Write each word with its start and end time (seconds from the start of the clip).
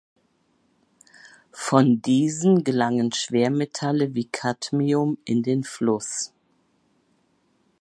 Von 1.51 2.01
diesen 2.01 2.63
gelangen 2.63 3.11
Schwermetalle 3.11 4.15
wie 4.15 4.25
Cadmium 4.25 5.19
in 5.25 5.43
den 5.43 5.63
Fluss. 5.63 6.33